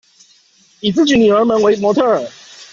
[0.79, 2.27] 以自己女兒們為模特兒